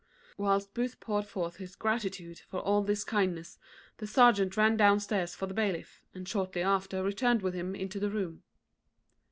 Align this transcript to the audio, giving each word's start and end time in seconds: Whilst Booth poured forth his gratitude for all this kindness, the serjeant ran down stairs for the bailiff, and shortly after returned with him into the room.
Whilst 0.35 0.73
Booth 0.73 0.99
poured 0.99 1.27
forth 1.27 1.57
his 1.57 1.75
gratitude 1.75 2.39
for 2.49 2.59
all 2.59 2.81
this 2.81 3.03
kindness, 3.03 3.59
the 3.97 4.07
serjeant 4.07 4.57
ran 4.57 4.75
down 4.75 4.99
stairs 4.99 5.35
for 5.35 5.45
the 5.45 5.53
bailiff, 5.53 6.01
and 6.15 6.27
shortly 6.27 6.63
after 6.63 7.03
returned 7.03 7.43
with 7.43 7.53
him 7.53 7.75
into 7.75 7.99
the 7.99 8.09
room. 8.09 8.41